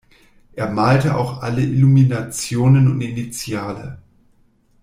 [0.53, 3.99] Er malte auch alle Illuminationen und Initiale.